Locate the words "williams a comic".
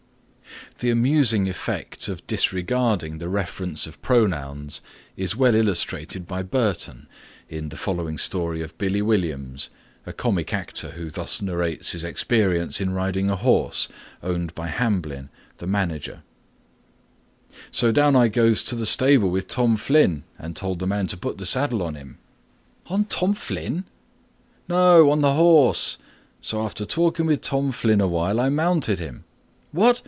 9.03-10.55